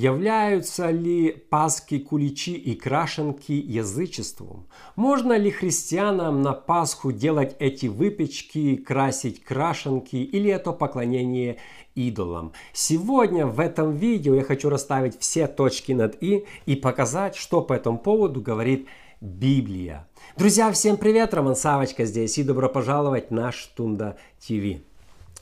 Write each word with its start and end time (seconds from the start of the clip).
Являются 0.00 0.88
ли 0.88 1.30
паски, 1.30 1.98
куличи 1.98 2.54
и 2.54 2.74
крашенки 2.74 3.52
язычеством? 3.52 4.66
Можно 4.96 5.36
ли 5.36 5.50
христианам 5.50 6.40
на 6.40 6.54
Пасху 6.54 7.12
делать 7.12 7.54
эти 7.58 7.84
выпечки, 7.84 8.76
красить 8.76 9.44
крашенки 9.44 10.16
или 10.16 10.50
это 10.50 10.72
поклонение 10.72 11.58
идолам? 11.94 12.54
Сегодня 12.72 13.44
в 13.44 13.60
этом 13.60 13.94
видео 13.94 14.34
я 14.36 14.42
хочу 14.42 14.70
расставить 14.70 15.20
все 15.20 15.46
точки 15.46 15.92
над 15.92 16.16
«и» 16.22 16.46
и 16.64 16.76
показать, 16.76 17.36
что 17.36 17.60
по 17.60 17.74
этому 17.74 17.98
поводу 17.98 18.40
говорит 18.40 18.88
Библия. 19.20 20.08
Друзья, 20.34 20.72
всем 20.72 20.96
привет! 20.96 21.34
Роман 21.34 21.56
Савочка 21.56 22.06
здесь 22.06 22.38
и 22.38 22.42
добро 22.42 22.70
пожаловать 22.70 23.30
на 23.30 23.52
Штунда 23.52 24.16
ТВ. 24.38 24.80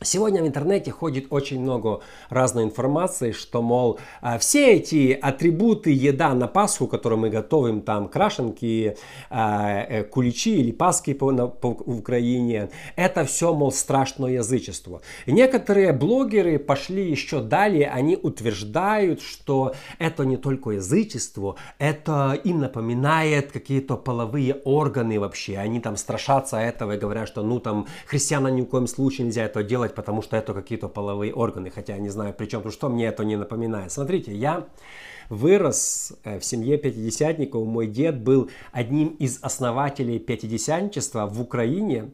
Сегодня 0.00 0.44
в 0.44 0.46
интернете 0.46 0.92
ходит 0.92 1.26
очень 1.30 1.60
много 1.60 2.02
разной 2.30 2.62
информации, 2.62 3.32
что, 3.32 3.62
мол, 3.62 3.98
а, 4.20 4.38
все 4.38 4.74
эти 4.74 5.18
атрибуты 5.20 5.90
еда 5.90 6.34
на 6.34 6.46
Пасху, 6.46 6.86
которую 6.86 7.18
мы 7.18 7.30
готовим, 7.30 7.80
там 7.80 8.08
крашенки, 8.08 8.96
а, 9.28 9.80
э, 9.80 10.04
куличи 10.04 10.60
или 10.60 10.70
паски 10.70 11.14
по, 11.14 11.32
на, 11.32 11.48
по 11.48 11.66
Украине, 11.66 12.70
это 12.94 13.24
все, 13.24 13.52
мол, 13.52 13.72
страшное 13.72 14.34
язычество. 14.34 15.02
И 15.26 15.32
некоторые 15.32 15.92
блогеры 15.92 16.60
пошли 16.60 17.10
еще 17.10 17.40
далее, 17.40 17.90
они 17.90 18.16
утверждают, 18.16 19.20
что 19.20 19.74
это 19.98 20.24
не 20.24 20.36
только 20.36 20.70
язычество, 20.70 21.56
это 21.78 22.38
им 22.44 22.60
напоминает 22.60 23.50
какие-то 23.50 23.96
половые 23.96 24.54
органы 24.64 25.18
вообще. 25.18 25.58
Они 25.58 25.80
там 25.80 25.96
страшатся 25.96 26.58
этого 26.58 26.92
и 26.92 26.98
говорят, 26.98 27.26
что 27.26 27.42
ну 27.42 27.58
там 27.58 27.88
христианам 28.06 28.54
ни 28.54 28.60
в 28.60 28.66
коем 28.66 28.86
случае 28.86 29.26
нельзя 29.26 29.44
это 29.44 29.64
делать, 29.64 29.87
делать, 29.88 29.94
потому 29.94 30.22
что 30.22 30.36
это 30.36 30.54
какие-то 30.54 30.88
половые 30.88 31.32
органы, 31.32 31.70
хотя 31.70 31.94
я 31.94 32.00
не 32.00 32.10
знаю, 32.10 32.34
при 32.34 32.46
чем, 32.46 32.70
что 32.70 32.88
мне 32.88 33.06
это 33.06 33.24
не 33.24 33.36
напоминает. 33.36 33.92
Смотрите, 33.92 34.32
я 34.34 34.66
вырос 35.30 36.12
э, 36.24 36.38
в 36.38 36.44
семье 36.44 36.78
пятидесятников, 36.78 37.66
мой 37.66 37.86
дед 37.86 38.22
был 38.22 38.48
одним 38.72 39.08
из 39.20 39.38
основателей 39.42 40.18
пятидесятничества 40.18 41.26
в 41.26 41.40
Украине 41.40 42.10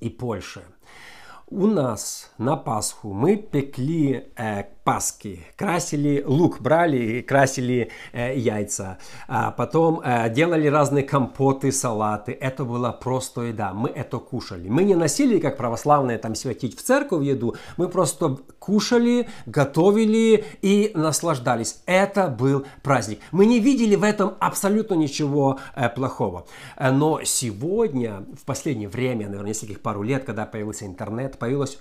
и 0.00 0.08
Польше. 0.08 0.62
У 1.48 1.66
нас 1.66 2.30
на 2.38 2.56
Пасху 2.56 3.12
мы 3.12 3.36
пекли 3.36 4.24
э, 4.36 4.64
паски, 4.84 5.46
красили 5.56 6.22
лук, 6.26 6.60
брали 6.60 6.96
и 6.96 7.22
красили 7.22 7.90
э, 8.12 8.36
яйца, 8.36 8.98
а 9.28 9.50
потом 9.50 10.00
э, 10.04 10.30
делали 10.30 10.66
разные 10.66 11.04
компоты, 11.04 11.70
салаты. 11.70 12.32
Это 12.32 12.64
было 12.64 12.90
просто 12.92 13.42
еда, 13.42 13.72
мы 13.74 13.90
это 13.90 14.18
кушали. 14.18 14.68
Мы 14.68 14.84
не 14.84 14.94
носили, 14.94 15.38
как 15.38 15.56
православные, 15.56 16.18
там 16.18 16.34
святить 16.34 16.78
в 16.78 16.82
церковь 16.82 17.24
еду, 17.24 17.56
мы 17.76 17.88
просто 17.88 18.38
кушали, 18.58 19.28
готовили 19.46 20.44
и 20.62 20.92
наслаждались. 20.94 21.82
Это 21.86 22.28
был 22.28 22.64
праздник. 22.82 23.20
Мы 23.32 23.46
не 23.46 23.60
видели 23.60 23.96
в 23.96 24.02
этом 24.02 24.34
абсолютно 24.40 24.94
ничего 24.94 25.58
э, 25.74 25.88
плохого. 25.88 26.46
Э, 26.76 26.90
но 26.90 27.22
сегодня, 27.24 28.24
в 28.40 28.44
последнее 28.44 28.88
время, 28.88 29.26
наверное, 29.26 29.50
нескольких 29.50 29.80
пару 29.80 30.02
лет, 30.02 30.24
когда 30.24 30.46
появился 30.46 30.86
интернет, 30.86 31.38
появилось 31.38 31.78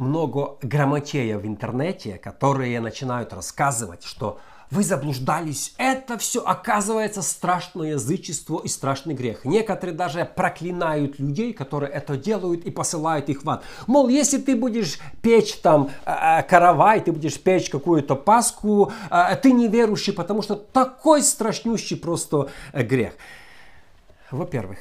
много 0.00 0.56
грамотея 0.62 1.38
в 1.38 1.46
интернете, 1.46 2.18
которые 2.18 2.80
начинают 2.80 3.32
рассказывать, 3.32 4.02
что 4.02 4.40
вы 4.70 4.84
заблуждались. 4.84 5.74
Это 5.78 6.16
все 6.16 6.42
оказывается 6.42 7.22
страшное 7.22 7.92
язычество 7.92 8.60
и 8.62 8.68
страшный 8.68 9.14
грех. 9.14 9.44
Некоторые 9.44 9.96
даже 9.96 10.24
проклинают 10.24 11.18
людей, 11.18 11.52
которые 11.52 11.90
это 11.90 12.16
делают 12.16 12.64
и 12.64 12.70
посылают 12.70 13.28
их 13.28 13.44
в 13.44 13.50
ад. 13.50 13.64
Мол, 13.86 14.08
если 14.08 14.38
ты 14.38 14.56
будешь 14.56 14.98
печь 15.22 15.56
там 15.56 15.90
э, 16.06 16.42
каравай, 16.44 17.00
ты 17.00 17.12
будешь 17.12 17.40
печь 17.40 17.68
какую-то 17.68 18.14
паску, 18.14 18.92
э, 19.10 19.36
ты 19.42 19.52
неверующий, 19.52 20.12
потому 20.12 20.42
что 20.42 20.54
такой 20.54 21.22
страшнющий 21.22 21.96
просто 21.96 22.48
э, 22.72 22.82
грех. 22.84 23.14
Во-первых, 24.30 24.78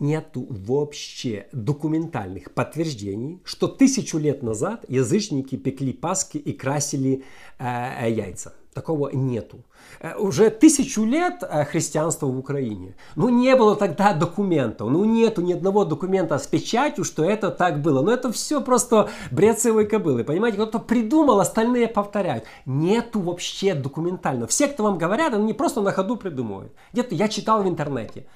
нету 0.00 0.46
вообще 0.48 1.46
документальных 1.52 2.52
подтверждений, 2.52 3.40
что 3.44 3.68
тысячу 3.68 4.18
лет 4.18 4.42
назад 4.42 4.84
язычники 4.88 5.56
пекли 5.56 5.92
паски 5.92 6.38
и 6.38 6.52
красили 6.52 7.24
э, 7.58 8.06
э 8.06 8.10
яйца. 8.10 8.54
Такого 8.72 9.10
нету. 9.10 9.64
Э, 10.00 10.16
уже 10.16 10.48
тысячу 10.48 11.04
лет 11.04 11.42
э, 11.42 11.64
христианства 11.64 12.26
в 12.26 12.38
Украине. 12.38 12.94
Ну, 13.16 13.28
не 13.28 13.56
было 13.56 13.74
тогда 13.74 14.14
документов. 14.14 14.88
Ну, 14.90 15.04
нету 15.04 15.42
ни 15.42 15.52
одного 15.52 15.84
документа 15.84 16.38
с 16.38 16.46
печатью, 16.46 17.04
что 17.04 17.24
это 17.24 17.50
так 17.50 17.82
было. 17.82 18.00
Но 18.00 18.12
это 18.12 18.30
все 18.30 18.60
просто 18.60 19.10
бред 19.32 19.60
сивой 19.60 19.86
кобылы. 19.86 20.22
Понимаете, 20.22 20.56
кто-то 20.56 20.78
придумал, 20.78 21.40
остальные 21.40 21.88
повторяют. 21.88 22.44
Нету 22.64 23.20
вообще 23.20 23.74
документально. 23.74 24.46
Все, 24.46 24.68
кто 24.68 24.84
вам 24.84 24.98
говорят, 24.98 25.34
они 25.34 25.52
просто 25.52 25.80
на 25.80 25.90
ходу 25.90 26.16
придумывают. 26.16 26.72
Где-то 26.92 27.14
я 27.16 27.28
читал 27.28 27.64
в 27.64 27.68
интернете. 27.68 28.26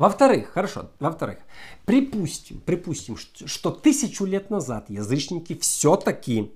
Во-вторых, 0.00 0.52
хорошо, 0.54 0.92
во-вторых, 0.98 1.40
припустим, 1.84 2.58
припустим, 2.60 3.18
что, 3.18 3.70
тысячу 3.70 4.24
лет 4.24 4.48
назад 4.48 4.88
язычники 4.88 5.54
все-таки 5.58 6.52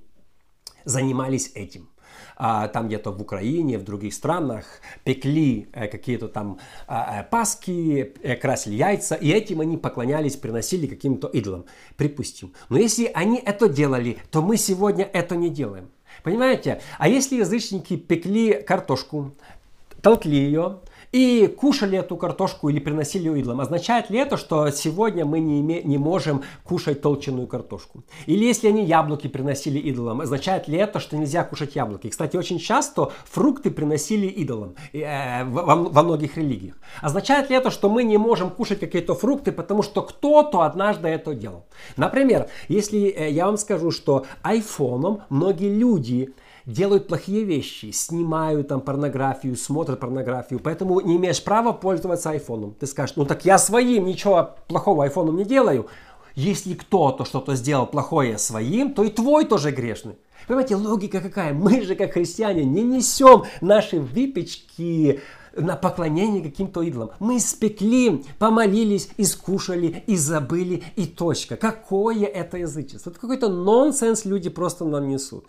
занимались 0.87 1.51
этим. 1.55 1.91
А, 2.37 2.69
там 2.69 2.87
где-то 2.87 3.11
в 3.11 3.21
Украине, 3.21 3.77
в 3.77 3.85
других 3.85 4.15
странах 4.15 4.65
пекли 5.05 5.69
э, 5.75 5.89
какие-то 5.89 6.29
там 6.29 6.59
а, 6.87 7.21
э, 7.21 7.25
паски, 7.31 8.15
э, 8.23 8.37
красили 8.37 8.77
яйца, 8.77 9.15
и 9.15 9.29
этим 9.29 9.61
они 9.61 9.77
поклонялись, 9.77 10.37
приносили 10.37 10.87
каким-то 10.87 11.29
идолам. 11.29 11.67
Припустим. 11.99 12.55
Но 12.71 12.79
если 12.79 13.11
они 13.13 13.43
это 13.45 13.69
делали, 13.69 14.17
то 14.31 14.41
мы 14.41 14.57
сегодня 14.57 15.05
это 15.05 15.37
не 15.37 15.51
делаем. 15.51 15.91
Понимаете? 16.23 16.81
А 16.97 17.09
если 17.09 17.37
язычники 17.37 17.99
пекли 17.99 18.55
картошку, 18.63 19.35
толкли 20.01 20.35
ее, 20.35 20.79
и 21.15 21.47
кушали 21.47 21.97
эту 21.97 22.17
картошку 22.17 22.69
или 22.69 22.81
приносили 22.81 23.29
ее 23.29 23.39
идолам. 23.39 23.61
Означает 23.61 24.11
ли 24.11 24.19
это, 24.19 24.37
что 24.37 24.69
сегодня 24.71 25.25
мы 25.25 25.39
не, 25.39 25.61
име, 25.61 25.81
не 25.85 25.97
можем 25.97 26.43
кушать 26.65 27.03
толченую 27.03 27.47
картошку? 27.47 28.03
Или 28.27 28.45
если 28.45 28.67
они 28.67 28.85
яблоки 28.85 29.29
приносили 29.29 29.79
идолам, 29.79 30.23
означает 30.23 30.67
ли 30.67 30.77
это, 30.77 30.99
что 30.99 31.17
нельзя 31.17 31.45
кушать 31.45 31.77
яблоки? 31.77 32.09
Кстати, 32.09 32.37
очень 32.37 32.59
часто 32.59 33.13
фрукты 33.27 33.71
приносили 33.71 34.27
идолам 34.27 34.75
э, 34.93 35.45
во, 35.45 35.77
во 35.77 36.03
многих 36.03 36.37
религиях. 36.37 36.75
Означает 37.01 37.49
ли 37.49 37.55
это, 37.55 37.71
что 37.71 37.89
мы 37.89 38.03
не 38.03 38.19
можем 38.19 38.51
кушать 38.51 38.81
какие-то 38.81 39.15
фрукты, 39.15 39.53
потому 39.53 39.85
что 39.85 40.03
кто-то 40.03 40.63
однажды 40.63 41.07
это 41.07 41.33
делал? 41.33 41.65
Например, 41.97 42.49
если 42.67 43.07
э, 43.07 43.31
я 43.31 43.47
вам 43.47 43.57
скажу, 43.57 43.93
что 43.93 44.27
айфоном 44.43 45.23
многие 45.29 45.73
люди 45.73 46.35
делают 46.67 47.09
плохие 47.09 47.45
вещи, 47.45 47.91
снимают 47.91 48.69
там 48.69 48.81
порнографию, 48.81 49.57
смотрят 49.57 50.01
порнографию, 50.01 50.61
поэтому 50.61 51.01
не 51.01 51.17
имеешь 51.17 51.43
права 51.43 51.73
пользоваться 51.73 52.31
айфоном. 52.31 52.75
Ты 52.79 52.87
скажешь, 52.87 53.17
ну 53.17 53.25
так 53.25 53.45
я 53.45 53.59
своим 53.59 54.07
ничего 54.07 54.51
плохого 54.69 55.05
айфоном 55.05 55.37
не 55.37 55.45
делаю. 55.45 55.87
Если 56.35 56.75
кто-то 56.75 57.25
что-то 57.25 57.55
сделал 57.55 57.87
плохое 57.87 58.39
своим, 58.39 58.93
то 58.93 59.05
и 59.05 59.11
твой 59.11 59.45
тоже 59.45 59.71
грешный. 59.71 60.17
Понимаете, 60.49 60.77
логика 60.77 61.21
какая? 61.21 61.55
Мы 61.55 61.83
же, 61.83 61.95
как 61.95 62.13
христиане, 62.13 62.65
не 62.65 62.83
несем 62.83 63.45
наши 63.61 64.01
выпечки 64.01 65.21
на 65.57 65.77
поклонение 65.77 66.43
каким-то 66.43 66.83
идолам. 66.83 67.11
Мы 67.21 67.39
спекли, 67.39 68.25
помолились, 68.39 69.09
искушали, 69.17 70.03
и 70.07 70.17
забыли, 70.17 70.83
и 70.97 71.07
точка. 71.07 71.57
Какое 71.57 72.25
это 72.25 72.59
язычество? 72.59 73.11
Это 73.11 73.21
какой-то 73.21 73.49
нонсенс 73.49 74.25
люди 74.25 74.51
просто 74.51 74.85
нам 74.85 75.09
несут. 75.09 75.47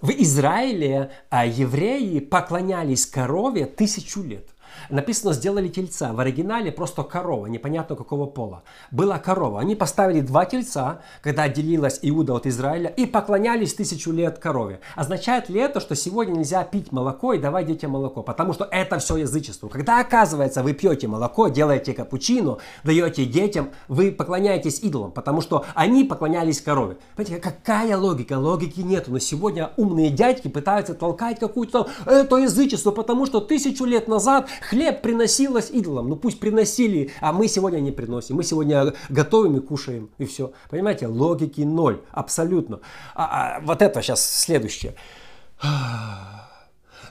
В 0.00 0.10
Израиле 0.10 1.10
а, 1.30 1.46
евреи 1.46 2.18
поклонялись 2.20 3.06
корове 3.06 3.66
тысячу 3.66 4.22
лет. 4.22 4.48
Написано, 4.90 5.32
сделали 5.32 5.68
тельца. 5.68 6.12
В 6.12 6.20
оригинале 6.20 6.72
просто 6.72 7.02
корова, 7.02 7.46
непонятно 7.46 7.96
какого 7.96 8.26
пола. 8.26 8.62
Была 8.90 9.18
корова. 9.18 9.60
Они 9.60 9.74
поставили 9.74 10.20
два 10.20 10.44
тельца, 10.44 11.00
когда 11.22 11.44
отделилась 11.44 11.98
Иуда 12.02 12.34
от 12.34 12.46
Израиля, 12.46 12.90
и 12.90 13.06
поклонялись 13.06 13.74
тысячу 13.74 14.12
лет 14.12 14.38
корове. 14.38 14.80
Означает 14.94 15.48
ли 15.48 15.60
это, 15.60 15.80
что 15.80 15.94
сегодня 15.94 16.32
нельзя 16.38 16.62
пить 16.64 16.92
молоко 16.92 17.32
и 17.32 17.38
давать 17.38 17.66
детям 17.66 17.92
молоко? 17.92 18.22
Потому 18.22 18.52
что 18.52 18.68
это 18.70 18.98
все 18.98 19.16
язычество. 19.16 19.68
Когда 19.68 20.00
оказывается 20.00 20.62
вы 20.62 20.72
пьете 20.72 21.08
молоко, 21.08 21.48
делаете 21.48 21.92
капучино, 21.92 22.58
даете 22.84 23.24
детям, 23.24 23.70
вы 23.88 24.12
поклоняетесь 24.12 24.80
идолам, 24.80 25.12
потому 25.12 25.40
что 25.40 25.64
они 25.74 26.04
поклонялись 26.04 26.60
корове. 26.60 26.96
Понимаете, 27.16 27.42
какая 27.42 27.96
логика? 27.96 28.38
Логики 28.38 28.80
нету. 28.80 29.10
Но 29.12 29.18
сегодня 29.18 29.70
умные 29.76 30.10
дядьки 30.10 30.48
пытаются 30.48 30.94
толкать 30.94 31.38
какую-то 31.38 31.88
это 32.06 32.36
язычество, 32.36 32.90
потому 32.90 33.26
что 33.26 33.40
тысячу 33.40 33.84
лет 33.84 34.08
назад 34.08 34.48
Хлеб 34.68 35.02
приносилось 35.02 35.70
идолам. 35.70 36.08
Ну 36.08 36.16
пусть 36.16 36.40
приносили, 36.40 37.10
а 37.20 37.32
мы 37.32 37.48
сегодня 37.48 37.78
не 37.78 37.92
приносим. 37.92 38.36
Мы 38.36 38.44
сегодня 38.44 38.92
готовим 39.08 39.56
и 39.56 39.60
кушаем, 39.60 40.10
и 40.18 40.24
все. 40.24 40.52
Понимаете, 40.70 41.06
логики 41.06 41.60
ноль, 41.60 42.00
абсолютно. 42.10 42.80
А, 43.14 43.56
а, 43.56 43.60
вот 43.60 43.82
это 43.82 44.02
сейчас 44.02 44.24
следующее. 44.28 44.94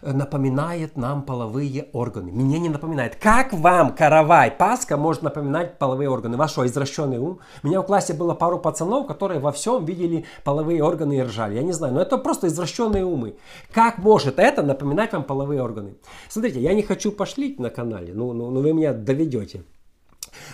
Напоминает 0.01 0.97
нам 0.97 1.24
половые 1.24 1.88
органы. 1.94 2.31
Мне 2.31 2.59
не 2.59 2.69
напоминает. 2.69 3.15
Как 3.15 3.53
вам 3.53 3.95
каравай, 3.95 4.51
Пасха 4.51 4.97
может 4.97 5.21
напоминать 5.21 5.77
половые 5.77 6.09
органы? 6.09 6.38
Ваш 6.38 6.57
извращенный 6.57 7.18
ум? 7.18 7.39
У 7.63 7.68
меня 7.68 7.81
в 7.81 7.86
классе 7.86 8.13
было 8.13 8.33
пару 8.33 8.59
пацанов, 8.59 9.07
которые 9.07 9.39
во 9.39 9.51
всем 9.51 9.86
видели 9.86 10.25
половые 10.44 10.83
органы 10.83 11.18
и 11.18 11.21
ржали. 11.21 11.56
Я 11.56 11.63
не 11.63 11.74
знаю, 11.74 11.94
но 11.94 12.01
это 12.01 12.18
просто 12.18 12.47
извращенные 12.47 13.06
умы. 13.06 13.36
Как 13.74 13.97
может 13.97 14.39
это 14.39 14.63
напоминать 14.63 15.13
вам 15.13 15.24
половые 15.24 15.62
органы? 15.62 15.95
Смотрите, 16.30 16.59
я 16.62 16.74
не 16.74 16.83
хочу 16.83 17.12
пошлить 17.12 17.59
на 17.59 17.69
канале, 17.69 18.13
ну, 18.13 18.33
ну, 18.33 18.50
ну 18.51 18.62
вы 18.62 18.74
меня 18.74 18.94
доведете. 18.94 19.63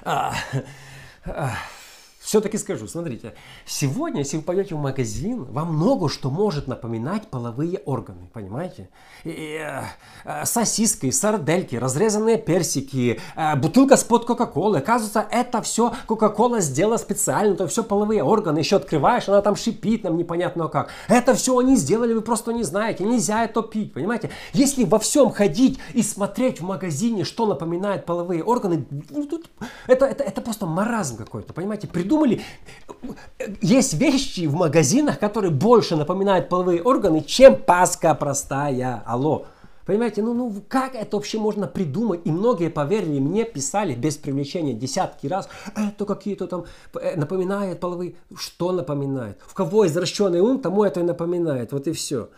А, 0.03 0.33
а, 1.25 1.51
все-таки 2.31 2.57
скажу, 2.57 2.87
смотрите, 2.87 3.33
сегодня, 3.65 4.19
если 4.19 4.37
вы 4.37 4.43
пойдете 4.43 4.73
в 4.73 4.77
магазин, 4.77 5.43
вам 5.43 5.75
много 5.75 6.07
что 6.07 6.29
может 6.29 6.65
напоминать 6.65 7.27
половые 7.27 7.79
органы, 7.79 8.29
понимаете? 8.31 8.87
И, 9.25 9.59
э, 9.59 9.81
э, 10.23 10.45
сосиски, 10.45 11.11
сардельки, 11.11 11.75
разрезанные 11.75 12.37
персики, 12.37 13.19
э, 13.35 13.55
бутылка 13.57 13.97
с-под 13.97 14.23
Кока-Колы. 14.23 14.77
Оказывается, 14.77 15.27
это 15.29 15.61
все 15.61 15.91
Кока-Кола 16.07 16.61
сделала 16.61 16.95
специально, 16.95 17.53
это 17.55 17.67
все 17.67 17.83
половые 17.83 18.23
органы. 18.23 18.59
Еще 18.59 18.77
открываешь, 18.77 19.27
она 19.27 19.41
там 19.41 19.57
шипит 19.57 20.05
нам 20.05 20.15
непонятно 20.15 20.69
как. 20.69 20.87
Это 21.09 21.33
все 21.33 21.57
они 21.57 21.75
сделали, 21.75 22.13
вы 22.13 22.21
просто 22.21 22.53
не 22.53 22.63
знаете. 22.63 23.03
Нельзя 23.03 23.43
это 23.43 23.61
пить, 23.61 23.91
понимаете? 23.91 24.29
Если 24.53 24.85
во 24.85 24.99
всем 24.99 25.31
ходить 25.31 25.79
и 25.93 26.01
смотреть 26.01 26.61
в 26.61 26.63
магазине, 26.63 27.25
что 27.25 27.45
напоминает 27.45 28.05
половые 28.05 28.41
органы, 28.41 28.85
ну, 29.09 29.27
это, 29.87 30.05
это, 30.05 30.23
это 30.23 30.39
просто 30.41 30.65
маразм 30.65 31.17
какой-то, 31.17 31.51
понимаете? 31.51 31.89
Придумать 31.89 32.20
придумали. 32.21 32.41
Есть 33.61 33.93
вещи 33.95 34.45
в 34.45 34.55
магазинах, 34.55 35.19
которые 35.19 35.51
больше 35.51 35.95
напоминают 35.95 36.49
половые 36.49 36.81
органы, 36.81 37.21
чем 37.21 37.55
паска 37.55 38.13
простая. 38.13 39.03
Алло. 39.05 39.45
Понимаете, 39.85 40.21
ну, 40.21 40.33
ну 40.33 40.53
как 40.67 40.95
это 40.95 41.17
вообще 41.17 41.39
можно 41.39 41.67
придумать? 41.67 42.21
И 42.23 42.31
многие 42.31 42.69
поверили 42.69 43.19
мне, 43.19 43.45
писали 43.45 43.95
без 43.95 44.15
привлечения 44.15 44.73
десятки 44.73 45.25
раз, 45.25 45.49
это 45.75 46.05
какие-то 46.05 46.47
там 46.47 46.65
э, 46.93 47.15
напоминает 47.15 47.79
половые. 47.79 48.13
Что 48.35 48.71
напоминает? 48.71 49.39
В 49.45 49.53
кого 49.55 49.87
извращенный 49.87 50.39
ум, 50.39 50.59
тому 50.59 50.83
это 50.83 50.99
и 50.99 51.03
напоминает. 51.03 51.71
Вот 51.71 51.87
и 51.87 51.93
все. 51.93 52.29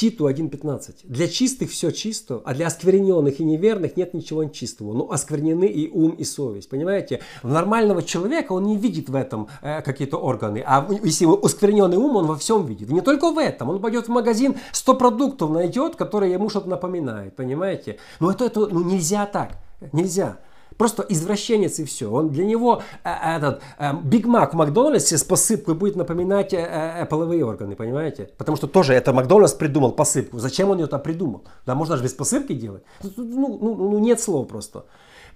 Титу 0.00 0.30
1.15. 0.30 1.00
Для 1.04 1.28
чистых 1.28 1.70
все 1.70 1.90
чисто, 1.90 2.40
а 2.46 2.54
для 2.54 2.68
оскверненных 2.68 3.38
и 3.38 3.44
неверных 3.44 3.98
нет 3.98 4.14
ничего 4.14 4.46
чистого. 4.46 4.94
Но 4.94 5.12
осквернены 5.12 5.66
и 5.66 5.90
ум, 5.90 6.12
и 6.12 6.24
совесть. 6.24 6.70
Понимаете? 6.70 7.20
В 7.42 7.48
нормального 7.48 8.02
человека 8.02 8.52
он 8.52 8.64
не 8.64 8.78
видит 8.78 9.10
в 9.10 9.14
этом 9.14 9.48
э, 9.60 9.82
какие-то 9.82 10.16
органы. 10.16 10.64
А 10.66 10.88
если 11.04 11.26
оскверненный 11.26 11.98
ум, 11.98 12.16
он 12.16 12.24
во 12.24 12.36
всем 12.36 12.64
видит. 12.64 12.88
И 12.88 12.94
не 12.94 13.02
только 13.02 13.30
в 13.30 13.36
этом. 13.36 13.68
Он 13.68 13.78
пойдет 13.78 14.06
в 14.06 14.10
магазин, 14.10 14.56
100 14.72 14.94
продуктов 14.94 15.50
найдет, 15.50 15.96
которые 15.96 16.32
ему 16.32 16.48
что-то 16.48 16.70
напоминают. 16.70 17.36
Понимаете? 17.36 17.98
Но 18.20 18.30
это, 18.30 18.46
это 18.46 18.68
ну, 18.68 18.82
нельзя 18.82 19.26
так. 19.26 19.58
Нельзя 19.92 20.38
просто 20.80 21.04
извращенец 21.10 21.78
и 21.78 21.84
все. 21.84 22.10
Он 22.10 22.30
для 22.30 22.46
него 22.46 22.82
э, 23.04 23.36
этот 23.36 23.60
Биг 24.02 24.24
э, 24.24 24.28
Мак 24.28 24.54
в 24.54 24.56
Макдональдсе 24.56 25.18
с 25.18 25.24
посыпкой 25.24 25.74
будет 25.74 25.94
напоминать 25.96 26.54
э, 26.54 27.06
половые 27.10 27.44
органы, 27.44 27.76
понимаете? 27.76 28.30
Потому 28.38 28.56
что 28.56 28.66
тоже 28.66 28.94
это 28.94 29.12
Макдональдс 29.12 29.52
придумал 29.52 29.92
посыпку. 29.92 30.38
Зачем 30.38 30.70
он 30.70 30.78
ее 30.78 30.86
там 30.86 31.02
придумал? 31.02 31.44
Да 31.66 31.74
можно 31.74 31.98
же 31.98 32.02
без 32.02 32.14
посыпки 32.14 32.54
делать. 32.54 32.82
Ну, 33.02 33.58
ну, 33.60 33.74
ну, 33.74 33.98
нет 33.98 34.20
слов 34.20 34.48
просто. 34.48 34.84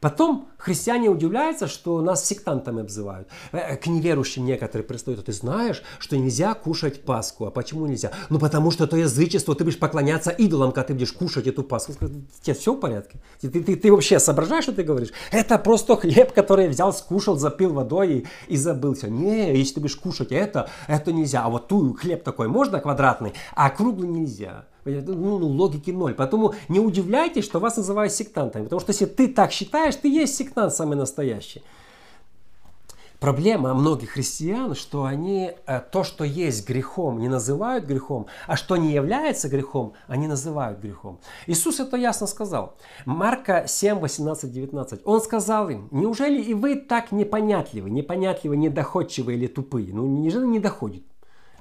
Потом 0.01 0.49
христиане 0.59 1.09
удивляются, 1.09 1.67
что 1.67 2.01
нас 2.01 2.25
сектантами 2.25 2.81
обзывают. 2.81 3.29
Э, 3.53 3.77
к 3.77 3.87
неверующим 3.87 4.45
некоторые 4.45 4.87
пристают, 4.87 5.21
«А 5.21 5.23
ты 5.23 5.33
знаешь, 5.33 5.83
что 5.99 6.17
нельзя 6.17 6.55
кушать 6.55 7.05
Пасху. 7.05 7.47
А 7.47 7.51
почему 7.51 7.87
нельзя? 7.87 8.11
Ну 8.31 8.39
потому 8.39 8.71
что 8.71 8.85
это 8.85 8.97
язычество, 8.97 9.55
ты 9.55 9.65
будешь 9.65 9.79
поклоняться 9.79 10.31
идолам, 10.31 10.73
когда 10.73 10.89
ты 10.89 10.95
будешь 10.95 11.13
кушать 11.13 11.47
эту 11.47 11.63
Пасху. 11.63 11.93
Тебе 12.43 12.55
все 12.55 12.75
в 12.75 12.81
порядке? 12.81 13.21
Ты, 13.41 13.51
ты, 13.51 13.63
ты, 13.63 13.77
ты 13.77 13.93
вообще 13.93 14.19
соображаешь, 14.19 14.65
что 14.65 14.73
ты 14.73 14.83
говоришь? 14.83 15.13
Это 15.31 15.59
просто 15.59 15.97
хлеб, 15.97 16.33
который 16.33 16.69
взял, 16.69 16.93
скушал, 16.93 17.37
запил 17.37 17.73
водой 17.73 18.27
и, 18.49 18.55
и 18.55 18.57
забылся. 18.57 19.09
Не, 19.09 19.57
если 19.57 19.75
ты 19.75 19.81
будешь 19.81 19.97
кушать 19.97 20.33
это, 20.33 20.69
это 20.87 21.13
нельзя. 21.13 21.43
А 21.45 21.51
вот 21.51 21.69
ту 21.69 21.95
хлеб 21.95 22.23
такой 22.23 22.49
можно 22.49 22.81
квадратный, 22.81 23.35
а 23.55 23.71
круглый 23.71 24.09
нельзя. 24.09 24.67
Ну, 24.85 25.39
ну, 25.39 25.47
логики 25.47 25.91
ноль. 25.91 26.15
Поэтому 26.15 26.55
не 26.69 26.81
удивляйтесь, 26.81 27.45
что 27.45 27.61
вас 27.61 27.77
называют 27.77 28.13
сектантами. 28.13 28.65
Потому 28.65 28.81
что 28.81 28.93
если 28.93 29.07
ты 29.07 29.29
так 29.29 29.53
считаешь, 29.53 29.97
ты 29.97 30.09
есть 30.09 30.37
сектант 30.37 30.75
самый 30.75 30.97
настоящий. 30.97 31.63
Проблема 33.25 33.73
многих 33.73 34.11
христиан, 34.11 34.75
что 34.75 35.05
они 35.05 35.53
э, 35.67 35.81
то, 35.81 36.05
что 36.05 36.25
есть 36.25 36.69
грехом, 36.69 37.21
не 37.21 37.29
называют 37.29 37.87
грехом, 37.87 38.27
а 38.47 38.55
что 38.55 38.77
не 38.77 38.93
является 38.93 39.49
грехом, 39.49 39.95
они 40.09 40.27
называют 40.27 40.79
грехом. 40.81 41.19
Иисус 41.47 41.81
это 41.81 41.97
ясно 41.97 42.27
сказал. 42.27 42.77
Марка 43.07 43.65
7, 43.67 44.01
18, 44.01 44.53
19. 44.53 45.01
Он 45.07 45.23
сказал 45.23 45.71
им, 45.71 45.89
неужели 45.91 46.43
и 46.43 46.53
вы 46.53 46.77
так 46.77 47.13
непонятливы, 47.13 47.89
непонятливы, 47.89 48.59
недоходчивы 48.59 49.33
или 49.33 49.47
тупые? 49.47 49.95
Ну, 49.95 50.07
неужели 50.07 50.45
не 50.45 50.61
доходит? 50.61 51.05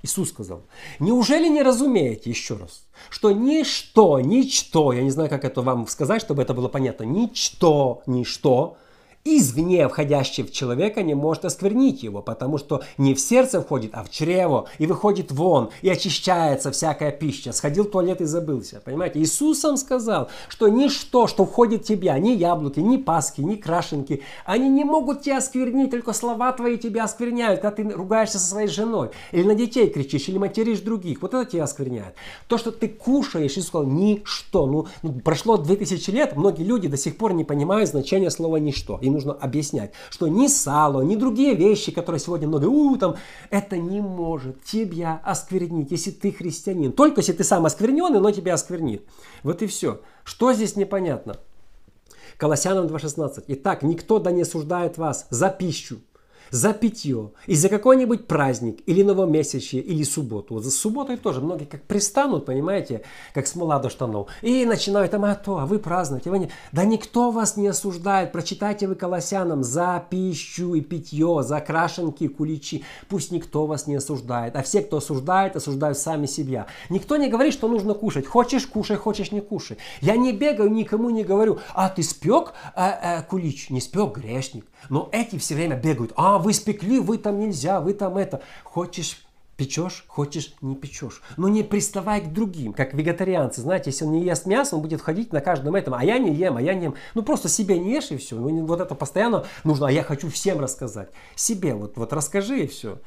Иисус 0.04 0.30
сказал, 0.30 0.64
неужели 1.00 1.48
не 1.48 1.64
разумеете, 1.64 2.30
еще 2.30 2.58
раз, 2.58 2.86
что 3.10 3.32
ничто, 3.32 4.20
ничто, 4.20 4.92
я 4.92 5.02
не 5.02 5.10
знаю, 5.10 5.30
как 5.30 5.46
это 5.46 5.62
вам 5.62 5.88
сказать, 5.88 6.22
чтобы 6.22 6.42
это 6.42 6.54
было 6.54 6.68
понятно, 6.68 7.06
ничто, 7.06 8.04
ничто 8.06 8.78
извне 9.26 9.88
входящий 9.88 10.44
в 10.44 10.52
человека 10.52 11.02
не 11.02 11.14
может 11.14 11.46
осквернить 11.46 12.04
его, 12.04 12.22
потому 12.22 12.58
что 12.58 12.82
не 12.98 13.14
в 13.14 13.20
сердце 13.20 13.62
входит, 13.62 13.92
а 13.94 14.04
в 14.04 14.10
чрево, 14.10 14.68
и 14.80 14.86
выходит 14.86 15.32
вон, 15.32 15.70
и 15.82 15.90
очищается 15.90 16.72
всякая 16.72 17.12
пища. 17.12 17.54
Сходил 17.54 17.86
в 17.86 17.92
туалет 17.92 18.22
и 18.22 18.26
забылся. 18.26 18.82
Понимаете? 18.84 19.20
Иисус 19.20 19.60
сам 19.60 19.78
сказал, 19.78 20.30
что 20.50 20.68
ничто, 20.68 21.28
что 21.28 21.46
входит 21.46 21.84
в 21.84 21.88
тебя, 21.88 22.18
ни 22.20 22.32
яблоки, 22.32 22.80
ни 22.80 22.98
паски, 22.98 23.42
ни 23.42 23.56
крашенки, 23.56 24.22
они 24.46 24.70
не 24.70 24.84
могут 24.84 25.22
тебя 25.22 25.38
осквернить, 25.38 25.92
только 25.92 26.14
слова 26.14 26.52
твои 26.52 26.78
тебя 26.78 27.06
оскверняют, 27.06 27.62
когда 27.62 27.76
ты 27.76 27.90
ругаешься 27.90 28.40
со 28.40 28.48
своей 28.48 28.68
женой, 28.68 29.12
или 29.32 29.44
на 29.44 29.56
детей 29.56 29.90
кричишь, 29.90 30.28
или 30.28 30.38
материшь 30.38 30.82
других. 30.82 31.22
Вот 31.22 31.34
это 31.34 31.50
тебя 31.50 31.64
оскверняет. 31.64 32.16
То, 32.48 32.58
что 32.58 32.72
ты 32.72 32.88
кушаешь, 32.90 33.54
Иисус 33.54 33.68
сказал, 33.68 33.88
ничто. 33.88 34.66
Ну, 34.66 34.88
ну 35.02 35.14
прошло 35.14 35.58
2000 35.58 36.10
лет, 36.12 36.36
многие 36.36 36.64
люди 36.64 36.88
до 36.88 36.98
сих 36.98 37.16
пор 37.18 37.34
не 37.34 37.44
понимают 37.44 37.90
значения 37.90 38.30
слова 38.30 38.58
ничто. 38.58 39.00
Им 39.02 39.13
нужно 39.14 39.34
объяснять, 39.34 39.94
что 40.10 40.28
ни 40.28 40.48
сало, 40.48 41.02
ни 41.02 41.16
другие 41.16 41.56
вещи, 41.56 41.92
которые 41.92 42.20
сегодня 42.20 42.48
много, 42.48 42.66
у, 42.66 42.96
там, 42.98 43.16
это 43.50 43.78
не 43.78 44.02
может 44.02 44.64
тебя 44.64 45.22
осквернить, 45.24 45.92
если 45.92 46.12
ты 46.12 46.32
христианин. 46.32 46.92
Только 46.92 47.22
если 47.22 47.34
ты 47.34 47.44
сам 47.44 47.66
оскверненный, 47.66 48.20
но 48.20 48.32
тебя 48.32 48.54
осквернит. 48.54 49.08
Вот 49.44 49.62
и 49.62 49.68
все. 49.68 50.02
Что 50.24 50.54
здесь 50.54 50.76
непонятно? 50.76 51.38
Колоссянам 52.38 52.88
2.16. 52.88 53.46
Итак, 53.48 53.84
никто 53.84 54.20
да 54.20 54.32
не 54.32 54.42
осуждает 54.42 54.98
вас 54.98 55.28
за 55.30 55.50
пищу, 55.50 56.00
за 56.54 56.72
питье 56.72 57.32
и 57.48 57.56
за 57.56 57.68
какой-нибудь 57.68 58.28
праздник 58.28 58.82
или 58.86 59.02
новомесячье 59.02 59.82
или 59.82 60.04
субботу. 60.04 60.54
Вот 60.54 60.64
за 60.64 60.70
субботой 60.70 61.18
тоже 61.18 61.42
многие 61.42 61.66
как 61.66 61.82
пристанут, 61.82 62.46
понимаете, 62.46 63.02
как 63.34 63.48
смола 63.48 63.80
до 63.80 63.90
штанов. 63.90 64.30
И 64.44 64.64
начинают 64.64 65.14
а 65.16 65.36
то, 65.36 65.58
а 65.58 65.66
вы 65.66 65.80
празднуете. 65.80 66.30
Вы 66.30 66.40
не... 66.40 66.52
Да 66.72 66.86
никто 66.86 67.32
вас 67.32 67.58
не 67.58 67.68
осуждает. 67.68 68.32
Прочитайте 68.32 68.88
вы 68.88 68.94
колоссянам 68.94 69.64
за 69.64 70.06
пищу 70.10 70.76
и 70.76 70.82
питье, 70.82 71.42
за 71.42 71.60
крашенки, 71.60 72.28
куличи. 72.28 72.84
Пусть 73.10 73.32
никто 73.32 73.66
вас 73.66 73.88
не 73.88 73.96
осуждает. 73.96 74.56
А 74.56 74.62
все, 74.62 74.82
кто 74.82 74.98
осуждает, 74.98 75.56
осуждают 75.56 75.98
сами 75.98 76.28
себя. 76.28 76.68
Никто 76.90 77.18
не 77.18 77.30
говорит, 77.30 77.54
что 77.54 77.68
нужно 77.68 77.96
кушать. 77.96 78.28
Хочешь, 78.28 78.68
кушай, 78.68 78.98
хочешь, 78.98 79.32
не 79.32 79.42
кушай. 79.42 79.78
Я 80.02 80.18
не 80.18 80.34
бегаю, 80.34 80.70
никому 80.70 81.10
не 81.10 81.24
говорю, 81.24 81.58
а 81.74 81.90
ты 81.90 82.04
спек 82.04 82.54
а, 82.76 83.00
а, 83.02 83.22
кулич? 83.24 83.72
Не 83.72 83.82
спек, 83.82 84.18
грешник. 84.18 84.66
Но 84.90 85.10
эти 85.12 85.40
все 85.40 85.56
время 85.56 85.78
бегают, 85.78 86.14
а 86.16 86.43
вы 86.44 86.54
спекли, 86.54 87.00
вы 87.00 87.18
там 87.18 87.40
нельзя, 87.40 87.80
вы 87.80 87.94
там 87.94 88.18
это. 88.18 88.42
Хочешь 88.64 89.26
печешь, 89.58 90.06
хочешь 90.08 90.54
не 90.62 90.76
печешь. 90.76 91.22
Но 91.38 91.48
не 91.48 91.64
приставай 91.64 92.22
к 92.22 92.32
другим, 92.32 92.74
как 92.74 92.94
вегетарианцы. 92.94 93.62
Знаете, 93.62 93.92
если 93.92 94.06
он 94.06 94.12
не 94.12 94.24
ест 94.24 94.46
мясо, 94.46 94.76
он 94.76 94.82
будет 94.82 95.02
ходить 95.02 95.32
на 95.32 95.42
каждом 95.42 95.76
этом, 95.76 95.94
а 95.94 96.04
я 96.04 96.18
не 96.18 96.34
ем, 96.34 96.58
а 96.58 96.62
я 96.62 96.74
не 96.74 96.86
ем. 96.86 96.96
Ну 97.14 97.24
просто 97.24 97.50
себе 97.50 97.80
не 97.80 97.94
ешь 97.94 98.12
и 98.12 98.18
все. 98.18 98.36
Вот 98.36 98.82
это 98.82 98.96
постоянно 98.96 99.46
нужно, 99.64 99.88
а 99.88 99.92
я 99.92 100.04
хочу 100.04 100.30
всем 100.30 100.60
рассказать. 100.60 101.10
Себе 101.36 101.74
вот, 101.74 101.98
вот 101.98 102.14
расскажи 102.14 102.64
и 102.64 102.68
все 102.68 103.00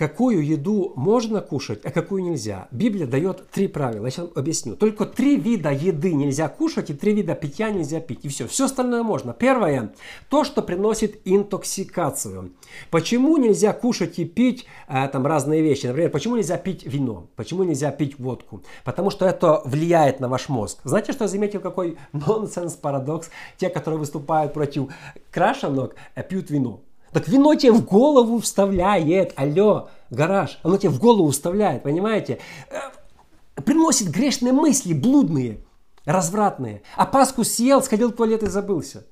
какую 0.00 0.42
еду 0.42 0.94
можно 0.96 1.42
кушать, 1.42 1.84
а 1.84 1.90
какую 1.90 2.22
нельзя. 2.22 2.68
Библия 2.70 3.06
дает 3.06 3.50
три 3.50 3.68
правила. 3.68 4.06
Я 4.06 4.10
сейчас 4.10 4.28
объясню. 4.34 4.74
Только 4.74 5.04
три 5.04 5.36
вида 5.36 5.70
еды 5.72 6.14
нельзя 6.14 6.48
кушать 6.48 6.88
и 6.88 6.94
три 6.94 7.12
вида 7.12 7.34
питья 7.34 7.68
нельзя 7.68 8.00
пить. 8.00 8.20
И 8.22 8.28
все. 8.28 8.48
Все 8.48 8.64
остальное 8.64 9.02
можно. 9.02 9.34
Первое. 9.34 9.92
То, 10.30 10.42
что 10.44 10.62
приносит 10.62 11.20
интоксикацию. 11.26 12.52
Почему 12.90 13.36
нельзя 13.36 13.74
кушать 13.74 14.18
и 14.18 14.24
пить 14.24 14.64
а, 14.88 15.06
там 15.06 15.26
разные 15.26 15.60
вещи? 15.60 15.88
Например, 15.88 16.10
почему 16.10 16.36
нельзя 16.36 16.56
пить 16.56 16.86
вино? 16.86 17.26
Почему 17.36 17.64
нельзя 17.64 17.90
пить 17.90 18.18
водку? 18.18 18.62
Потому 18.86 19.10
что 19.10 19.26
это 19.26 19.60
влияет 19.66 20.18
на 20.18 20.30
ваш 20.30 20.48
мозг. 20.48 20.78
Знаете, 20.82 21.12
что 21.12 21.24
я 21.24 21.28
заметил? 21.28 21.60
Какой 21.60 21.98
нонсенс, 22.14 22.72
парадокс? 22.72 23.28
Те, 23.58 23.68
которые 23.68 23.98
выступают 23.98 24.54
против 24.54 24.88
крашенок, 25.30 25.94
э, 26.14 26.22
пьют 26.22 26.48
вино. 26.48 26.80
Так 27.12 27.28
вино 27.28 27.54
тебе 27.54 27.72
в 27.72 27.84
голову 27.84 28.38
вставляет. 28.38 29.32
Алло, 29.36 29.88
гараж. 30.10 30.58
Оно 30.62 30.76
тебе 30.76 30.90
в 30.90 30.98
голову 30.98 31.30
вставляет, 31.30 31.82
понимаете? 31.82 32.38
Э, 32.70 33.62
приносит 33.62 34.08
грешные 34.08 34.52
мысли, 34.52 34.92
блудные, 34.92 35.64
развратные. 36.04 36.82
А 36.96 37.06
Пасху 37.06 37.44
съел, 37.44 37.82
сходил 37.82 38.10
в 38.10 38.16
туалет 38.16 38.42
и 38.42 38.46
забылся. 38.46 39.06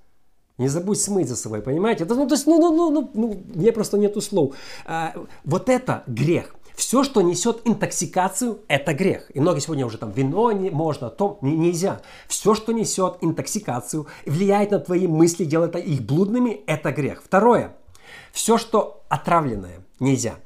Не 0.59 0.69
забудь 0.69 1.01
смыть 1.01 1.29
за 1.29 1.37
собой, 1.37 1.63
понимаете? 1.63 2.05
Ну, 2.05 2.27
то 2.27 2.35
есть, 2.35 2.47
ну, 2.47 2.59
ну, 2.59 2.75
ну, 2.75 2.91
ну, 2.91 3.11
ну, 3.15 3.43
мне 3.55 3.71
просто 3.71 3.97
нету 3.97 4.21
слов. 4.21 4.57
А, 4.87 5.15
вот 5.45 5.69
это 5.69 6.03
грех. 6.09 6.55
Все, 6.75 7.03
что 7.05 7.23
несет 7.23 7.63
интоксикацию, 7.65 8.61
это 8.69 8.95
грех. 8.95 9.31
И 9.35 9.41
многие 9.41 9.61
сегодня 9.61 9.87
уже 9.87 9.99
там 9.99 10.11
вино 10.13 10.51
не 10.53 10.71
можно, 10.71 11.11
то 11.11 11.39
не, 11.43 11.57
нельзя. 11.57 12.01
Все, 12.29 12.55
что 12.55 12.73
несет 12.73 13.19
интоксикацию, 13.21 14.07
влияет 14.27 14.73
на 14.73 14.79
твои 14.81 15.07
мысли, 15.07 15.45
делает 15.45 15.75
их 15.77 16.03
блудными, 16.03 16.63
это 16.67 16.93
грех. 16.93 17.23
Второе. 17.25 17.77
Все, 18.33 18.59
что 18.59 19.05
отравленное, 19.09 19.81
нельзя. 20.01 20.39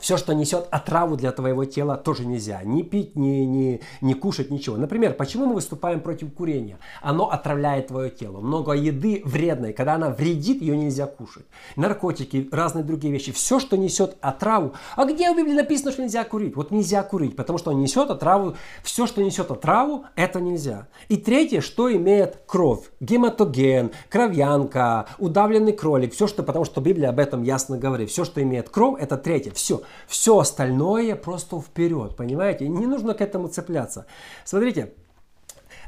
Все, 0.00 0.16
что 0.16 0.34
несет 0.34 0.66
отраву 0.70 1.16
для 1.16 1.32
твоего 1.32 1.64
тела, 1.64 1.96
тоже 1.96 2.26
нельзя. 2.26 2.62
Ни 2.64 2.82
пить, 2.82 3.16
ни, 3.16 3.44
ни, 3.44 3.80
ни 4.00 4.12
кушать, 4.14 4.50
ничего. 4.50 4.76
Например, 4.76 5.12
почему 5.14 5.46
мы 5.46 5.54
выступаем 5.54 6.00
против 6.00 6.32
курения? 6.32 6.78
Оно 7.02 7.30
отравляет 7.30 7.88
твое 7.88 8.10
тело. 8.10 8.40
Много 8.40 8.72
еды 8.72 9.22
вредной. 9.24 9.72
Когда 9.72 9.94
она 9.94 10.10
вредит, 10.10 10.60
ее 10.62 10.76
нельзя 10.76 11.06
кушать. 11.06 11.44
Наркотики, 11.76 12.48
разные 12.52 12.84
другие 12.84 13.12
вещи. 13.12 13.32
Все, 13.32 13.58
что 13.60 13.76
несет 13.76 14.16
отраву. 14.20 14.74
А 14.96 15.04
где 15.04 15.32
в 15.32 15.36
Библии 15.36 15.54
написано, 15.54 15.92
что 15.92 16.02
нельзя 16.02 16.24
курить? 16.24 16.56
Вот 16.56 16.70
нельзя 16.70 17.02
курить, 17.02 17.36
потому 17.36 17.58
что 17.58 17.70
он 17.70 17.80
несет 17.80 18.10
отраву. 18.10 18.54
Все, 18.82 19.06
что 19.06 19.22
несет 19.22 19.50
отраву, 19.50 20.04
это 20.14 20.40
нельзя. 20.40 20.88
И 21.08 21.16
третье, 21.16 21.60
что 21.60 21.92
имеет 21.92 22.38
кровь. 22.46 22.90
Гематоген, 23.00 23.90
кровянка, 24.08 25.06
удавленный 25.18 25.72
кролик. 25.72 26.14
Все, 26.14 26.26
что, 26.26 26.42
потому 26.42 26.64
что 26.64 26.80
Библия 26.80 27.08
об 27.08 27.18
этом 27.18 27.42
ясно 27.42 27.78
говорит. 27.78 28.10
Все, 28.10 28.24
что 28.24 28.42
имеет 28.42 28.68
кровь, 28.68 29.00
это 29.00 29.16
третье. 29.16 29.52
Все. 29.52 29.82
Все 30.06 30.38
остальное 30.38 31.16
просто 31.16 31.60
вперед, 31.60 32.16
понимаете? 32.16 32.68
Не 32.68 32.86
нужно 32.86 33.14
к 33.14 33.20
этому 33.20 33.48
цепляться. 33.48 34.06
Смотрите, 34.44 34.92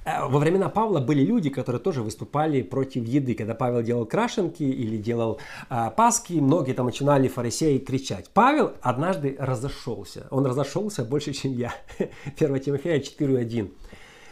э, 0.04 0.26
во 0.26 0.38
времена 0.38 0.68
Павла 0.68 1.00
были 1.00 1.24
люди, 1.24 1.50
которые 1.50 1.80
тоже 1.80 2.02
выступали 2.02 2.62
против 2.62 3.04
еды. 3.04 3.34
Когда 3.34 3.54
Павел 3.54 3.82
делал 3.82 4.06
крашенки 4.06 4.62
или 4.62 4.96
делал 4.96 5.40
а, 5.68 5.90
паски, 5.90 6.34
многие 6.34 6.72
там 6.72 6.86
начинали 6.86 7.28
фарисеи 7.28 7.78
кричать. 7.78 8.30
Павел 8.32 8.72
однажды 8.80 9.36
разошелся. 9.38 10.26
Он 10.30 10.46
разошелся 10.46 11.04
больше, 11.04 11.32
чем 11.32 11.52
я. 11.52 11.72
1 12.38 12.60
Тимофея 12.60 12.98
4.1. 12.98 13.70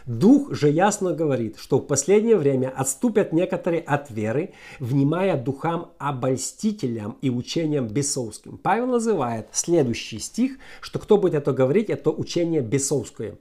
Дух 0.08 0.54
же 0.54 0.70
ясно 0.70 1.12
говорит, 1.12 1.58
что 1.58 1.76
в 1.76 1.82
последнее 1.82 2.36
время 2.36 2.72
отступят 2.74 3.34
некоторые 3.34 3.82
от 3.82 4.10
веры, 4.10 4.54
внимая 4.80 5.36
духам 5.36 5.90
обольстителям 5.98 7.18
и 7.20 7.28
учениям 7.28 7.86
бесовским. 7.86 8.56
Павел 8.56 8.86
называет 8.86 9.48
следующий 9.52 10.18
стих, 10.18 10.56
что 10.80 10.98
кто 10.98 11.18
будет 11.18 11.34
это 11.34 11.52
говорить, 11.52 11.90
это 11.90 12.10
учение 12.10 12.62
бесовское 12.62 13.36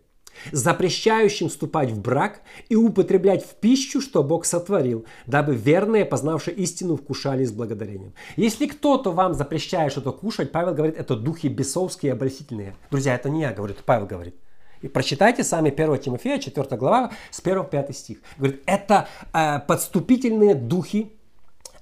запрещающим 0.51 1.49
вступать 1.49 1.89
в 1.89 1.99
брак 1.99 2.41
и 2.69 2.75
употреблять 2.75 3.43
в 3.43 3.55
пищу, 3.55 4.01
что 4.01 4.23
Бог 4.23 4.45
сотворил, 4.45 5.03
дабы 5.25 5.55
верные, 5.55 6.05
познавшие 6.05 6.55
истину, 6.57 6.95
вкушали 6.95 7.43
с 7.43 7.51
благодарением. 7.51 8.13
Если 8.35 8.67
кто-то 8.67 9.11
вам 9.11 9.33
запрещает 9.33 9.93
что-то 9.93 10.11
кушать, 10.11 10.51
Павел 10.51 10.75
говорит, 10.75 10.95
это 10.95 11.15
духи 11.15 11.47
бесовские 11.47 12.11
и 12.11 12.13
обольстительные. 12.13 12.75
Друзья, 12.91 13.15
это 13.15 13.29
не 13.29 13.41
я 13.41 13.51
говорю, 13.51 13.73
это 13.73 13.83
Павел 13.83 14.05
говорит. 14.05 14.35
И 14.81 14.87
прочитайте 14.87 15.43
сами 15.43 15.69
1 15.69 15.99
Тимофея, 15.99 16.39
4 16.39 16.77
глава, 16.77 17.11
с 17.31 17.39
1 17.39 17.65
5 17.65 17.95
стих. 17.95 18.17
Говорит, 18.37 18.61
это 18.65 19.07
э, 19.33 19.59
подступительные 19.59 20.55
духи, 20.55 21.11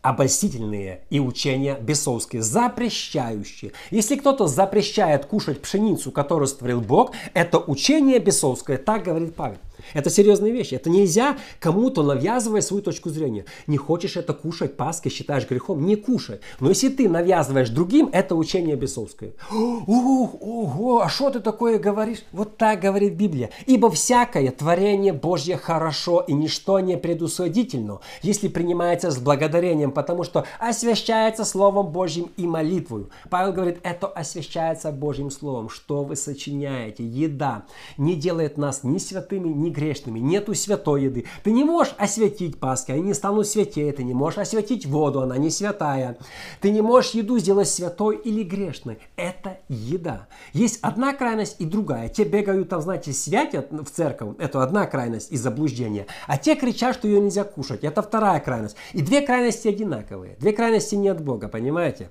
обольстительные 0.05 1.01
и 1.09 1.19
учения 1.19 1.77
бесовские, 1.79 2.43
запрещающие. 2.43 3.71
Если 3.89 4.15
кто-то 4.15 4.45
запрещает 4.45 5.25
кушать 5.25 5.61
пшеницу, 5.61 6.11
которую 6.11 6.47
створил 6.47 6.79
Бог, 6.79 7.13
это 7.33 7.57
учение 7.57 8.19
бесовское, 8.19 8.77
так 8.77 9.03
говорит 9.03 9.35
Павел. 9.35 9.57
Это 9.93 10.09
серьезные 10.09 10.51
вещи. 10.51 10.75
Это 10.75 10.89
нельзя 10.89 11.37
кому-то 11.59 12.03
навязывать 12.03 12.65
свою 12.65 12.81
точку 12.83 13.09
зрения. 13.09 13.45
Не 13.67 13.77
хочешь 13.77 14.17
это 14.17 14.33
кушать, 14.33 14.77
Пасхи 14.77 15.09
считаешь 15.09 15.47
грехом, 15.47 15.85
не 15.85 15.95
кушай. 15.95 16.39
Но 16.59 16.69
если 16.69 16.89
ты 16.89 17.09
навязываешь 17.09 17.69
другим, 17.69 18.09
это 18.11 18.35
учение 18.35 18.75
бесовское. 18.75 19.33
Ух, 19.51 20.35
ого, 20.41 21.01
а 21.01 21.09
что 21.09 21.29
ты 21.29 21.39
такое 21.39 21.79
говоришь? 21.79 22.23
Вот 22.31 22.57
так 22.57 22.79
говорит 22.79 23.15
Библия. 23.15 23.49
Ибо 23.65 23.89
всякое 23.89 24.51
творение 24.51 25.13
Божье 25.13 25.57
хорошо 25.57 26.21
и 26.27 26.33
ничто 26.33 26.79
не 26.79 26.97
предусудительно, 26.97 27.99
если 28.21 28.47
принимается 28.47 29.11
с 29.11 29.17
благодарением, 29.17 29.91
потому 29.91 30.23
что 30.23 30.45
освящается 30.59 31.45
Словом 31.45 31.87
Божьим 31.87 32.31
и 32.37 32.47
молитвою. 32.47 33.09
Павел 33.29 33.53
говорит, 33.53 33.79
это 33.83 34.07
освящается 34.07 34.91
Божьим 34.91 35.31
Словом. 35.31 35.69
Что 35.69 36.03
вы 36.03 36.15
сочиняете? 36.15 37.05
Еда 37.05 37.65
не 37.97 38.15
делает 38.15 38.57
нас 38.57 38.83
ни 38.83 38.97
святыми, 38.97 39.49
ни 39.49 39.69
грешными, 39.75 40.19
нету 40.19 40.55
святой 40.55 41.03
еды. 41.03 41.25
Ты 41.43 41.51
не 41.51 41.63
можешь 41.63 41.93
осветить 41.97 42.59
Пасхи, 42.59 42.91
они 42.91 43.01
не 43.03 43.13
станут 43.13 43.47
святее. 43.47 43.91
Ты 43.91 44.03
не 44.03 44.13
можешь 44.13 44.39
осветить 44.39 44.85
воду, 44.85 45.21
она 45.21 45.37
не 45.37 45.49
святая. 45.49 46.17
Ты 46.61 46.71
не 46.71 46.81
можешь 46.81 47.11
еду 47.11 47.37
сделать 47.37 47.67
святой 47.67 48.17
или 48.17 48.43
грешной. 48.43 48.97
Это 49.15 49.59
еда. 49.69 50.27
Есть 50.53 50.79
одна 50.81 51.13
крайность 51.13 51.57
и 51.59 51.65
другая. 51.65 52.09
Те 52.09 52.23
бегают 52.23 52.69
там, 52.69 52.81
знаете, 52.81 53.13
святят 53.13 53.67
в 53.71 53.89
церковь. 53.89 54.35
Это 54.39 54.63
одна 54.63 54.85
крайность 54.87 55.31
из 55.31 55.41
заблуждения. 55.41 56.07
А 56.27 56.37
те 56.37 56.55
кричат, 56.55 56.95
что 56.95 57.07
ее 57.07 57.19
нельзя 57.19 57.43
кушать. 57.43 57.83
Это 57.83 58.01
вторая 58.01 58.39
крайность. 58.39 58.77
И 58.93 59.01
две 59.01 59.21
крайности 59.21 59.67
одинаковые. 59.67 60.37
Две 60.39 60.53
крайности 60.53 60.95
не 60.95 61.09
от 61.09 61.23
Бога, 61.23 61.47
понимаете? 61.47 62.09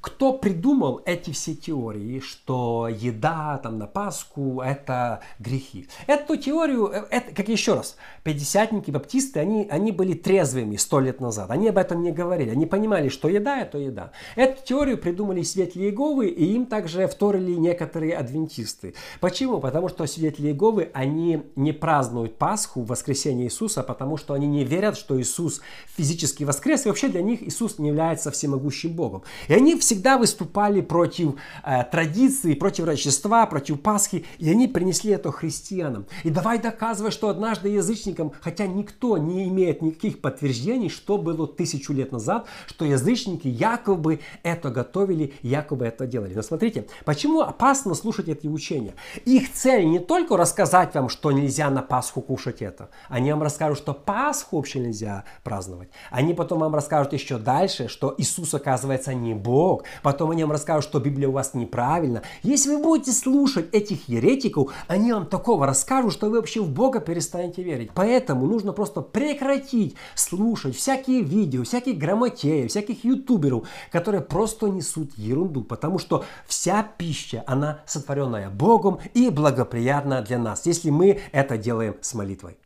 Кто 0.00 0.32
придумал 0.32 1.02
эти 1.04 1.30
все 1.30 1.54
теории, 1.54 2.20
что 2.20 2.88
еда 2.88 3.60
там 3.62 3.78
на 3.78 3.86
Пасху 3.86 4.62
это 4.62 5.20
грехи? 5.38 5.88
Эту 6.06 6.36
теорию, 6.36 6.86
э, 6.86 7.04
это, 7.10 7.34
как 7.34 7.48
еще 7.48 7.74
раз, 7.74 7.96
пятидесятники, 8.22 8.90
баптисты, 8.90 9.40
они, 9.40 9.68
они 9.70 9.92
были 9.92 10.14
трезвыми 10.14 10.76
сто 10.76 11.00
лет 11.00 11.20
назад. 11.20 11.50
Они 11.50 11.68
об 11.68 11.76
этом 11.76 12.02
не 12.02 12.12
говорили. 12.12 12.48
Они 12.48 12.64
понимали, 12.64 13.10
что 13.10 13.28
еда 13.28 13.60
это 13.60 13.76
еда. 13.76 14.12
Эту 14.36 14.64
теорию 14.64 14.96
придумали 14.96 15.42
свидетели 15.42 15.84
Иеговы, 15.84 16.28
и 16.28 16.46
им 16.54 16.64
также 16.64 17.06
вторили 17.06 17.52
некоторые 17.52 18.16
адвентисты. 18.16 18.94
Почему? 19.20 19.60
Потому 19.60 19.90
что 19.90 20.06
свидетели 20.06 20.48
Иеговы, 20.48 20.90
они 20.94 21.42
не 21.56 21.72
празднуют 21.72 22.38
Пасху, 22.38 22.82
воскресение 22.82 23.48
Иисуса, 23.48 23.82
потому 23.82 24.16
что 24.16 24.32
они 24.32 24.46
не 24.46 24.64
верят, 24.64 24.96
что 24.96 25.20
Иисус 25.20 25.60
физически 25.94 26.44
воскрес, 26.44 26.86
и 26.86 26.88
вообще 26.88 27.08
для 27.08 27.20
них 27.20 27.42
Иисус 27.42 27.78
не 27.78 27.88
является 27.88 28.30
всемогущим 28.30 28.92
Богом. 28.92 29.24
И 29.48 29.52
они 29.52 29.78
все 29.78 29.89
всегда 29.90 30.18
выступали 30.18 30.82
против 30.82 31.34
э, 31.64 31.82
традиции, 31.82 32.54
против 32.54 32.84
Рождества, 32.84 33.44
против 33.46 33.80
Пасхи, 33.80 34.24
и 34.38 34.48
они 34.48 34.68
принесли 34.68 35.10
это 35.10 35.32
христианам. 35.32 36.06
И 36.22 36.30
давай 36.30 36.60
доказывай, 36.60 37.10
что 37.10 37.28
однажды 37.28 37.70
язычникам, 37.70 38.30
хотя 38.40 38.68
никто 38.68 39.18
не 39.18 39.48
имеет 39.48 39.82
никаких 39.82 40.20
подтверждений, 40.20 40.90
что 40.90 41.18
было 41.18 41.48
тысячу 41.48 41.92
лет 41.92 42.12
назад, 42.12 42.46
что 42.66 42.84
язычники 42.84 43.48
якобы 43.48 44.20
это 44.44 44.70
готовили, 44.70 45.34
якобы 45.42 45.86
это 45.86 46.06
делали. 46.06 46.34
Но 46.34 46.42
смотрите, 46.42 46.86
почему 47.04 47.40
опасно 47.40 47.94
слушать 47.96 48.28
эти 48.28 48.46
учения? 48.46 48.94
Их 49.24 49.52
цель 49.52 49.86
не 49.86 49.98
только 49.98 50.36
рассказать 50.36 50.94
вам, 50.94 51.08
что 51.08 51.32
нельзя 51.32 51.68
на 51.68 51.82
Пасху 51.82 52.20
кушать 52.20 52.62
это. 52.62 52.90
Они 53.08 53.32
вам 53.32 53.42
расскажут, 53.42 53.78
что 53.78 53.92
Пасху 53.92 54.58
вообще 54.58 54.78
нельзя 54.78 55.24
праздновать. 55.42 55.88
Они 56.12 56.32
потом 56.32 56.60
вам 56.60 56.76
расскажут 56.76 57.12
еще 57.12 57.38
дальше, 57.38 57.88
что 57.88 58.14
Иисус 58.18 58.54
оказывается 58.54 59.14
не 59.14 59.34
Бог, 59.34 59.79
Бог, 59.80 59.84
потом 60.02 60.30
они 60.30 60.42
вам 60.42 60.52
расскажут, 60.52 60.84
что 60.84 61.00
Библия 61.00 61.28
у 61.28 61.32
вас 61.32 61.54
неправильна. 61.54 62.22
Если 62.42 62.74
вы 62.74 62.82
будете 62.82 63.12
слушать 63.12 63.66
этих 63.72 64.08
еретиков, 64.08 64.72
они 64.88 65.12
вам 65.12 65.26
такого 65.26 65.66
расскажут, 65.66 66.12
что 66.12 66.28
вы 66.28 66.36
вообще 66.36 66.60
в 66.60 66.70
Бога 66.70 67.00
перестанете 67.00 67.62
верить. 67.62 67.90
Поэтому 67.94 68.46
нужно 68.46 68.72
просто 68.72 69.00
прекратить 69.00 69.96
слушать 70.14 70.76
всякие 70.76 71.22
видео, 71.22 71.64
всяких 71.64 71.98
грамотеев, 71.98 72.70
всяких 72.70 73.04
ютуберов, 73.04 73.66
которые 73.90 74.22
просто 74.22 74.68
несут 74.68 75.16
ерунду, 75.16 75.62
потому 75.62 75.98
что 75.98 76.24
вся 76.46 76.82
пища, 76.82 77.42
она 77.46 77.80
сотворенная 77.86 78.50
Богом 78.50 78.98
и 79.14 79.30
благоприятна 79.30 80.22
для 80.22 80.38
нас, 80.38 80.66
если 80.66 80.90
мы 80.90 81.20
это 81.32 81.56
делаем 81.56 81.96
с 82.00 82.14
молитвой. 82.14 82.56